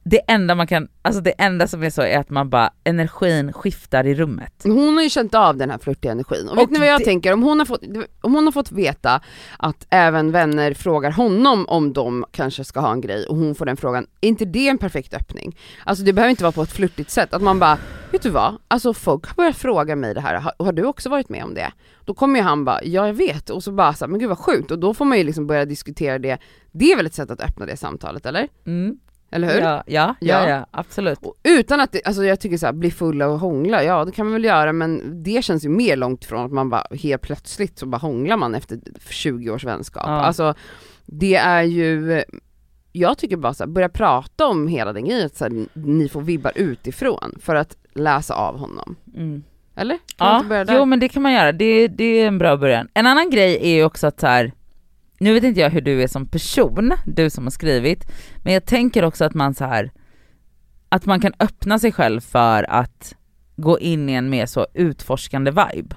det 0.09 0.19
enda 0.27 0.55
man 0.55 0.67
kan, 0.67 0.87
alltså 1.01 1.21
det 1.21 1.31
enda 1.31 1.67
som 1.67 1.83
är 1.83 1.89
så 1.89 2.01
är 2.01 2.17
att 2.19 2.29
man 2.29 2.49
bara, 2.49 2.69
energin 2.83 3.53
skiftar 3.53 4.07
i 4.07 4.15
rummet. 4.15 4.53
Hon 4.63 4.95
har 4.95 5.03
ju 5.03 5.09
känt 5.09 5.35
av 5.35 5.57
den 5.57 5.69
här 5.69 5.77
flörtiga 5.77 6.11
energin 6.11 6.45
och, 6.47 6.51
Och 6.53 6.57
vet 6.57 6.69
ni 6.69 6.79
vad 6.79 6.87
jag 6.87 6.99
det- 6.99 7.05
tänker? 7.05 7.33
Om 7.33 7.43
hon, 7.43 7.59
har 7.59 7.65
fått, 7.65 7.81
om 8.21 8.33
hon 8.35 8.45
har 8.45 8.51
fått 8.51 8.71
veta 8.71 9.21
att 9.57 9.87
även 9.89 10.31
vänner 10.31 10.73
frågar 10.73 11.11
honom 11.11 11.65
om 11.67 11.93
de 11.93 12.25
kanske 12.31 12.63
ska 12.63 12.79
ha 12.79 12.91
en 12.91 13.01
grej 13.01 13.25
och 13.25 13.35
hon 13.35 13.55
får 13.55 13.65
den 13.65 13.77
frågan, 13.77 14.07
är 14.21 14.27
inte 14.27 14.45
det 14.45 14.67
en 14.67 14.77
perfekt 14.77 15.13
öppning? 15.13 15.57
Alltså 15.83 16.03
det 16.03 16.13
behöver 16.13 16.29
inte 16.29 16.43
vara 16.43 16.51
på 16.51 16.61
ett 16.63 16.71
flörtigt 16.71 17.09
sätt, 17.11 17.33
att 17.33 17.41
man 17.41 17.59
bara, 17.59 17.77
vet 18.11 18.21
du 18.21 18.29
vad? 18.29 18.57
Alltså 18.67 18.93
folk 18.93 19.25
har 19.27 19.35
börjat 19.35 19.57
fråga 19.57 19.95
mig 19.95 20.13
det 20.13 20.21
här, 20.21 20.35
har, 20.35 20.53
har 20.59 20.71
du 20.71 20.85
också 20.85 21.09
varit 21.09 21.29
med 21.29 21.43
om 21.43 21.53
det? 21.53 21.71
Då 22.05 22.13
kommer 22.13 22.39
ju 22.39 22.43
han 22.45 22.65
bara, 22.65 22.83
ja 22.83 23.07
jag 23.07 23.13
vet, 23.13 23.49
och 23.49 23.63
så 23.63 23.71
bara 23.71 23.93
så 23.93 24.05
här, 24.05 24.09
men 24.09 24.19
gud 24.19 24.29
vad 24.29 24.37
sjukt, 24.39 24.71
och 24.71 24.79
då 24.79 24.93
får 24.93 25.05
man 25.05 25.17
ju 25.17 25.23
liksom 25.23 25.47
börja 25.47 25.65
diskutera 25.65 26.19
det, 26.19 26.37
det 26.71 26.91
är 26.91 26.95
väl 26.97 27.05
ett 27.05 27.13
sätt 27.13 27.31
att 27.31 27.41
öppna 27.41 27.65
det 27.65 27.77
samtalet 27.77 28.25
eller? 28.25 28.47
Mm. 28.65 28.97
Eller 29.31 29.53
hur? 29.53 29.61
Ja, 29.61 29.83
ja, 29.87 30.15
ja, 30.19 30.43
Ja. 30.43 30.49
ja 30.49 30.65
absolut. 30.71 31.19
Och 31.21 31.35
Utan 31.43 31.79
att, 31.79 31.91
det, 31.91 32.01
alltså 32.05 32.23
jag 32.23 32.39
tycker 32.39 32.57
så 32.57 32.65
här, 32.65 32.73
bli 32.73 32.91
fulla 32.91 33.27
och 33.27 33.39
hångla, 33.39 33.83
ja 33.83 34.05
det 34.05 34.11
kan 34.11 34.25
man 34.25 34.33
väl 34.33 34.43
göra 34.43 34.73
men 34.73 35.23
det 35.23 35.43
känns 35.43 35.65
ju 35.65 35.69
mer 35.69 35.95
långt 35.95 36.25
från 36.25 36.45
att 36.45 36.51
man 36.51 36.69
bara 36.69 36.83
helt 36.91 37.21
plötsligt 37.21 37.79
så 37.79 37.85
bara 37.85 37.97
hånglar 37.97 38.37
man 38.37 38.55
efter 38.55 38.79
20 39.09 39.49
års 39.49 39.63
vänskap. 39.65 40.03
Ja. 40.05 40.11
Alltså 40.11 40.53
det 41.05 41.35
är 41.35 41.63
ju, 41.63 42.23
jag 42.91 43.17
tycker 43.17 43.37
bara 43.37 43.53
så 43.53 43.63
här, 43.63 43.71
börja 43.71 43.89
prata 43.89 44.47
om 44.47 44.67
hela 44.67 44.93
den 44.93 45.05
grejen, 45.05 45.29
så 45.33 45.43
här, 45.43 45.65
ni 45.73 46.09
får 46.09 46.21
vibbar 46.21 46.51
utifrån 46.55 47.35
för 47.41 47.55
att 47.55 47.75
läsa 47.93 48.33
av 48.33 48.57
honom. 48.57 48.95
Mm. 49.15 49.43
Eller? 49.75 49.97
Kan 50.15 50.49
Ja, 50.51 50.65
jo 50.69 50.85
men 50.85 50.99
det 50.99 51.09
kan 51.09 51.21
man 51.21 51.33
göra, 51.33 51.51
det, 51.51 51.87
det 51.87 52.03
är 52.03 52.27
en 52.27 52.37
bra 52.37 52.57
början. 52.57 52.87
En 52.93 53.07
annan 53.07 53.29
grej 53.29 53.59
är 53.61 53.75
ju 53.75 53.83
också 53.83 54.07
att 54.07 54.19
så 54.19 54.27
här, 54.27 54.51
nu 55.19 55.33
vet 55.33 55.43
inte 55.43 55.59
jag 55.59 55.69
hur 55.69 55.81
du 55.81 56.03
är 56.03 56.07
som 56.07 56.25
person, 56.25 56.93
du 57.05 57.29
som 57.29 57.43
har 57.43 57.51
skrivit, 57.51 58.11
men 58.43 58.53
jag 58.53 58.65
tänker 58.65 59.03
också 59.05 59.25
att 59.25 59.33
man 59.33 59.53
så 59.53 59.65
här 59.65 59.91
att 60.89 61.05
man 61.05 61.19
kan 61.19 61.33
öppna 61.39 61.79
sig 61.79 61.91
själv 61.91 62.21
för 62.21 62.71
att 62.71 63.15
gå 63.55 63.79
in 63.79 64.09
i 64.09 64.13
en 64.13 64.29
mer 64.29 64.45
så 64.45 64.67
utforskande 64.73 65.51
vibe. 65.51 65.95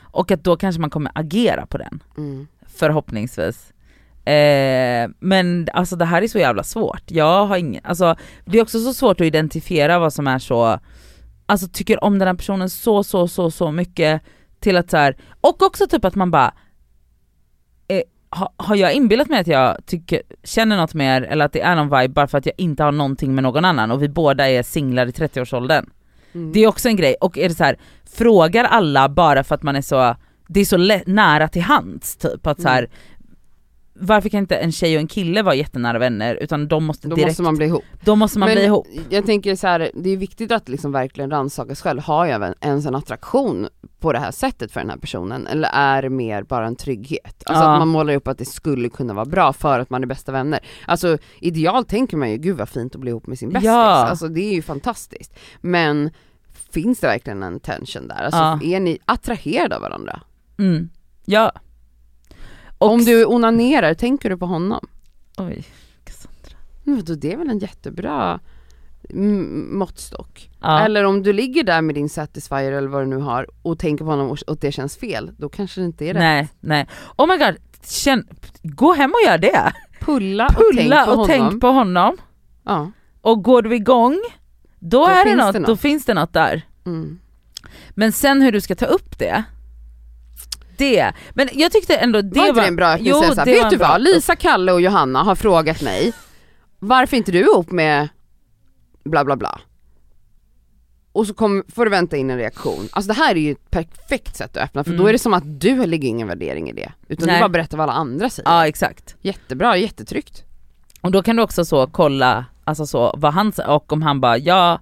Och 0.00 0.30
att 0.30 0.44
då 0.44 0.56
kanske 0.56 0.80
man 0.80 0.90
kommer 0.90 1.12
agera 1.14 1.66
på 1.66 1.78
den, 1.78 2.02
Mm. 2.18 2.46
förhoppningsvis. 2.66 3.72
Eh, 4.24 5.10
men 5.18 5.68
alltså 5.72 5.96
det 5.96 6.04
här 6.04 6.22
är 6.22 6.28
så 6.28 6.38
jävla 6.38 6.62
svårt. 6.62 7.02
Jag 7.10 7.46
har 7.46 7.56
ingen, 7.56 7.84
alltså 7.84 8.16
det 8.44 8.58
är 8.58 8.62
också 8.62 8.80
så 8.80 8.94
svårt 8.94 9.20
att 9.20 9.26
identifiera 9.26 9.98
vad 9.98 10.12
som 10.12 10.26
är 10.26 10.38
så, 10.38 10.78
alltså 11.46 11.68
tycker 11.68 12.04
om 12.04 12.18
den 12.18 12.28
här 12.28 12.34
personen 12.34 12.70
så 12.70 13.04
så 13.04 13.28
så 13.28 13.50
så 13.50 13.72
mycket 13.72 14.22
till 14.60 14.76
att 14.76 14.90
så 14.90 14.96
här, 14.96 15.16
och 15.40 15.62
också 15.62 15.86
typ 15.86 16.04
att 16.04 16.14
man 16.14 16.30
bara, 16.30 16.54
ha, 18.30 18.52
har 18.56 18.76
jag 18.76 18.92
inbillat 18.94 19.28
mig 19.28 19.40
att 19.40 19.46
jag 19.46 19.76
tycker, 19.86 20.22
känner 20.44 20.76
något 20.76 20.94
mer 20.94 21.22
eller 21.22 21.44
att 21.44 21.52
det 21.52 21.60
är 21.60 21.76
någon 21.76 22.00
vibe 22.00 22.14
bara 22.14 22.26
för 22.26 22.38
att 22.38 22.46
jag 22.46 22.54
inte 22.58 22.82
har 22.82 22.92
någonting 22.92 23.34
med 23.34 23.42
någon 23.42 23.64
annan 23.64 23.90
och 23.90 24.02
vi 24.02 24.08
båda 24.08 24.48
är 24.48 24.62
singlar 24.62 25.06
i 25.06 25.10
30-årsåldern. 25.10 25.90
Mm. 26.34 26.52
Det 26.52 26.60
är 26.64 26.66
också 26.66 26.88
en 26.88 26.96
grej, 26.96 27.14
och 27.20 27.38
är 27.38 27.48
det 27.48 27.54
så 27.54 27.64
här, 27.64 27.76
frågar 28.12 28.64
alla 28.64 29.08
bara 29.08 29.44
för 29.44 29.54
att 29.54 29.62
man 29.62 29.76
är 29.76 29.82
så, 29.82 30.16
det 30.48 30.60
är 30.60 30.64
så 30.64 31.00
nära 31.06 31.48
till 31.48 31.62
hands 31.62 32.16
typ 32.16 32.46
att 32.46 32.60
så 32.60 32.68
här, 32.68 32.78
Mm. 32.78 32.90
Varför 34.00 34.28
kan 34.28 34.38
inte 34.40 34.56
en 34.56 34.72
tjej 34.72 34.94
och 34.96 35.00
en 35.00 35.08
kille 35.08 35.42
vara 35.42 35.54
jättenära 35.54 35.98
vänner 35.98 36.34
utan 36.34 36.68
de 36.68 36.84
måste 36.84 37.08
Då 37.08 37.16
direkt, 37.16 37.28
måste 37.30 37.42
man 37.42 37.56
bli 37.56 37.66
ihop. 37.66 37.84
då 38.04 38.16
måste 38.16 38.38
man 38.38 38.48
Men 38.48 38.56
bli 38.56 38.64
ihop. 38.64 38.86
Jag 39.10 39.26
tänker 39.26 39.56
så 39.56 39.66
här, 39.66 39.90
det 39.94 40.10
är 40.10 40.16
viktigt 40.16 40.52
att 40.52 40.68
liksom 40.68 40.92
verkligen 40.92 41.30
rannsaka 41.30 41.74
sig 41.74 41.82
själv, 41.82 42.00
har 42.00 42.26
jag 42.26 42.54
ens 42.60 42.86
en 42.86 42.94
attraktion 42.94 43.68
på 44.00 44.12
det 44.12 44.18
här 44.18 44.30
sättet 44.30 44.72
för 44.72 44.80
den 44.80 44.90
här 44.90 44.96
personen 44.96 45.46
eller 45.46 45.68
är 45.72 46.02
det 46.02 46.10
mer 46.10 46.42
bara 46.42 46.66
en 46.66 46.76
trygghet? 46.76 47.42
Alltså 47.46 47.64
Ja. 47.64 47.72
att 47.72 47.78
man 47.78 47.88
målar 47.88 48.14
upp 48.14 48.28
att 48.28 48.38
det 48.38 48.44
skulle 48.44 48.88
kunna 48.88 49.14
vara 49.14 49.24
bra 49.24 49.52
för 49.52 49.80
att 49.80 49.90
man 49.90 50.02
är 50.02 50.06
bästa 50.06 50.32
vänner. 50.32 50.60
Alltså 50.86 51.18
idealt 51.40 51.88
tänker 51.88 52.16
man 52.16 52.30
ju, 52.30 52.36
gud 52.36 52.56
vad 52.56 52.68
fint 52.68 52.94
att 52.94 53.00
bli 53.00 53.10
ihop 53.10 53.26
med 53.26 53.38
sin 53.38 53.48
bästis, 53.52 53.66
Ja. 53.66 54.06
alltså 54.06 54.28
det 54.28 54.40
är 54.40 54.54
ju 54.54 54.62
fantastiskt. 54.62 55.38
Men 55.60 56.10
finns 56.72 57.00
det 57.00 57.06
verkligen 57.06 57.42
en 57.42 57.60
tension 57.60 58.08
där? 58.08 58.24
Alltså 58.24 58.40
Ja. 58.40 58.60
är 58.76 58.80
ni 58.80 58.98
attraherade 59.04 59.76
av 59.76 59.82
varandra? 59.82 60.20
Mm. 60.58 60.88
Ja. 61.24 61.52
Och 62.78 62.90
Om 62.90 63.04
du 63.04 63.24
onanerar, 63.24 63.94
tänker 63.94 64.30
du 64.30 64.36
på 64.36 64.46
honom? 64.46 64.86
Oj, 65.36 65.64
Cassandra. 66.04 66.58
Men 66.84 66.96
vadå, 66.96 67.14
det 67.14 67.32
är 67.32 67.36
väl 67.36 67.50
en 67.50 67.58
jättebra 67.58 68.40
måttstock? 69.70 70.50
Ja. 70.60 70.80
Eller 70.80 71.04
om 71.04 71.22
du 71.22 71.32
ligger 71.32 71.64
där 71.64 71.82
med 71.82 71.94
din 71.94 72.08
satisfier 72.08 72.72
eller 72.72 72.88
vad 72.88 73.02
du 73.02 73.06
nu 73.06 73.16
har 73.16 73.46
och 73.62 73.78
tänker 73.78 74.04
på 74.04 74.10
honom 74.10 74.36
och, 74.46 74.56
det 74.60 74.72
känns 74.72 74.96
fel, 74.96 75.30
då 75.38 75.48
kanske 75.48 75.80
det 75.80 75.84
inte 75.84 76.04
är 76.04 76.14
rätt. 76.14 76.20
Nej, 76.20 76.48
nej. 76.60 76.86
Oh 77.16 77.26
my 77.26 77.36
god, 77.36 77.56
Känn, 77.84 78.26
gå 78.62 78.92
hem 78.94 79.10
och 79.10 79.26
gör 79.26 79.38
det. 79.38 79.72
Pulla 80.00 80.46
och 80.46 80.54
tänk 80.56 80.82
Pulla 80.82 81.04
på 81.04 81.10
och 81.10 81.16
honom. 81.16 81.26
tänk 81.28 81.60
på 81.60 81.66
honom. 81.68 82.16
Ja. 82.64 82.90
Och 83.20 83.42
går 83.42 83.62
du 83.62 83.76
igång, 83.76 84.18
då, 84.78 85.06
är 85.06 85.24
det 85.24 85.36
något, 85.36 85.52
det 85.52 85.58
då 85.58 85.66
något. 85.72 85.80
finns 85.80 86.04
det 86.04 86.14
något 86.14 86.32
där. 86.32 86.62
Mm. 86.86 87.18
Men 87.90 88.12
sen 88.12 88.42
hur 88.42 88.52
du 88.52 88.60
ska 88.60 88.74
ta 88.74 88.86
upp 88.86 89.18
det, 89.18 89.44
det. 90.78 91.12
Men 91.30 91.48
jag 91.52 91.72
tyckte 91.72 91.96
ändå 91.96 92.22
det 92.22 92.40
var 92.40 92.48
inte 92.48 92.60
det 92.60 92.66
en 92.66 92.76
bra 92.76 92.98
jo, 92.98 93.20
det 93.20 93.34
var 93.34 93.44
Vet 93.44 93.70
du 93.70 93.76
vad, 93.76 94.00
Lisa, 94.00 94.36
Kalle 94.36 94.72
och 94.72 94.80
Johanna 94.80 95.22
har 95.22 95.34
frågat 95.34 95.82
mig 95.82 96.12
varför 96.78 97.16
inte 97.16 97.32
du 97.32 97.38
är 97.38 97.42
ihop 97.42 97.70
med 97.70 98.08
bla 99.04 99.24
bla 99.24 99.36
bla. 99.36 99.60
Och 101.12 101.26
så 101.26 101.34
kom, 101.34 101.64
får 101.74 101.84
du 101.84 101.90
vänta 101.90 102.16
in 102.16 102.30
en 102.30 102.38
reaktion. 102.38 102.88
Alltså 102.92 103.08
det 103.08 103.14
här 103.14 103.34
är 103.34 103.40
ju 103.40 103.52
ett 103.52 103.70
perfekt 103.70 104.36
sätt 104.36 104.56
att 104.56 104.62
öppna 104.62 104.84
för 104.84 104.90
Mm. 104.90 105.02
då 105.02 105.08
är 105.08 105.12
det 105.12 105.18
som 105.18 105.34
att 105.34 105.60
du 105.60 105.86
lägger 105.86 106.08
ingen 106.08 106.28
värdering 106.28 106.70
i 106.70 106.72
det. 106.72 106.92
Utan 107.08 107.26
Nej. 107.26 107.36
du 107.36 107.40
bara 107.40 107.48
berättar 107.48 107.78
vad 107.78 107.84
alla 107.84 107.98
andra 107.98 108.30
säger. 108.30 108.50
Ja 108.50 108.66
exakt. 108.66 109.16
Jättebra, 109.20 109.76
jättetryggt. 109.76 110.44
Och 111.00 111.10
då 111.10 111.22
kan 111.22 111.36
du 111.36 111.42
också 111.42 111.64
så 111.64 111.86
kolla, 111.86 112.44
alltså 112.64 112.86
så 112.86 113.14
vad 113.16 113.32
han 113.32 113.52
säger 113.52 113.70
och 113.70 113.92
om 113.92 114.02
han 114.02 114.20
bara 114.20 114.38
ja, 114.38 114.80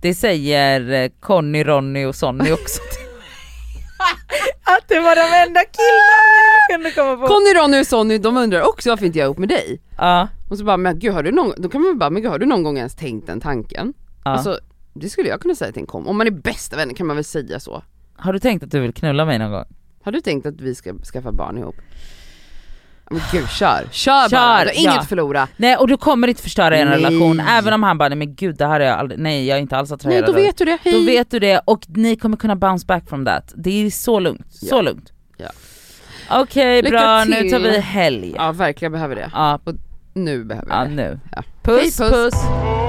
det 0.00 0.14
säger 0.14 0.90
eh, 0.90 1.10
Conny, 1.20 1.64
Ronny 1.64 2.04
och 2.04 2.14
Sonny 2.14 2.52
också. 2.52 2.80
att 4.76 4.88
det 4.88 5.00
var 5.00 5.14
de 5.16 5.46
enda 5.48 5.60
killarna 5.60 6.28
jag 6.68 6.76
kunde 6.76 6.90
komma 6.90 7.16
på. 7.16 7.26
Conny, 7.34 7.54
Ronny 7.54 7.80
och 7.82 7.86
Sonny 7.86 8.18
de 8.18 8.36
undrar 8.36 8.62
också 8.62 8.90
varför 8.90 9.06
inte 9.06 9.18
jag 9.18 9.24
är 9.24 9.28
ihop 9.28 9.38
med 9.38 9.48
dig. 9.48 9.80
Ja, 9.98 10.28
Och 10.50 10.58
så 10.58 10.64
bara, 10.64 10.76
men 10.76 10.98
gud 10.98 11.12
har 11.14 11.22
du 11.22 11.30
någon, 11.32 11.52
då 11.56 11.68
kan 11.68 11.80
man 11.82 11.98
bara, 11.98 12.10
men 12.10 12.22
gud 12.22 12.30
har 12.30 12.38
du 12.38 12.46
någon 12.46 12.62
gång 12.62 12.76
ens 12.76 12.94
tänkt 12.96 13.26
den 13.26 13.40
tanken? 13.40 13.94
ja. 14.24 14.30
Alltså 14.30 14.58
det 14.94 15.08
skulle 15.08 15.28
jag 15.28 15.40
kunna 15.40 15.54
säga 15.54 15.72
till 15.72 15.80
en 15.80 15.86
kom. 15.86 16.06
Om 16.08 16.18
man 16.18 16.26
är 16.26 16.30
bästa 16.30 16.76
vänner 16.76 16.94
kan 16.94 17.06
man 17.06 17.16
väl 17.16 17.24
säga 17.24 17.60
så. 17.60 17.82
Har 18.16 18.32
du 18.32 18.38
tänkt 18.38 18.62
att 18.62 18.70
du 18.70 18.80
vill 18.80 18.92
knulla 18.94 19.24
mig 19.24 19.38
någon 19.38 19.50
gång? 19.50 19.64
Har 20.02 20.12
du 20.12 20.20
tänkt 20.20 20.46
att 20.46 20.60
vi 20.60 20.74
ska 20.74 20.94
skaffa 21.12 21.32
barn 21.32 21.58
ihop? 21.58 21.74
Men 23.10 23.20
gud 23.32 23.48
kör, 23.50 23.84
kör, 23.90 24.28
Kör, 24.28 24.36
bara, 24.36 24.60
du 24.64 24.68
har 24.68 24.74
inget 24.78 24.94
ja. 24.94 25.02
förlora. 25.02 25.48
Nej 25.56 25.76
och 25.76 25.88
du 25.88 25.96
kommer 25.96 26.28
inte 26.28 26.42
förstöra 26.42 26.76
en 26.76 26.88
Nej. 26.88 26.96
relation, 26.96 27.40
även 27.40 27.72
om 27.72 27.82
han 27.82 27.98
bara 27.98 28.08
nej 28.08 28.18
men 28.18 28.34
gud 28.34 28.56
det 28.56 28.66
här 28.66 28.80
är 28.80 28.84
jag 28.86 28.98
aldrig, 28.98 29.20
nej 29.20 29.46
jag 29.46 29.56
är 29.58 29.62
inte 29.62 29.76
alls 29.76 29.90
Nej 29.90 29.94
attraherad 29.94 30.24
då 30.26 30.32
av." 30.32 30.36
vet 30.36 30.58
du 30.58 30.64
det, 30.64 30.78
hej! 30.84 30.92
Då 30.92 31.00
vet 31.00 31.30
du 31.30 31.38
det 31.38 31.60
och 31.64 31.84
ni 31.88 32.16
kommer 32.16 32.36
kunna 32.36 32.56
bounce 32.56 32.86
back 32.86 33.08
from 33.08 33.24
that. 33.24 33.52
Det 33.56 33.86
är 33.86 33.90
så 33.90 34.20
lugnt, 34.20 34.46
så 34.52 34.76
Ja. 34.76 34.80
lugnt. 34.82 35.12
Ja. 35.36 35.48
Okej 36.30 36.82
Lycka 36.82 36.90
bra, 36.98 37.24
nu 37.24 37.36
till. 37.40 37.50
tar 37.50 37.58
vi 37.58 37.78
helg. 37.78 38.34
Ja 38.36 38.52
verkligen 38.52 38.92
behöver 38.92 39.16
det. 39.16 39.30
Ja, 39.32 39.58
Nu 40.14 40.44
behöver 40.44 40.68
ja 40.70 40.82
vi 40.84 40.88
det. 40.88 40.94
nu. 41.02 41.20
Ja. 41.36 41.42
Puss 41.62 41.98
Hej, 42.00 42.08
puss. 42.10 42.34
puss. 42.34 42.87